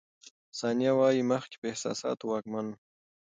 ثانیه 0.59 0.91
وايي، 0.99 1.21
مخکې 1.31 1.55
په 1.61 1.65
احساساتو 1.71 2.23
واکمن 2.29 2.65
وم. 2.67 2.77